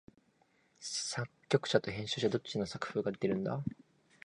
[0.79, 3.63] 作曲者と編曲者、どっちの作風が出てるんだ？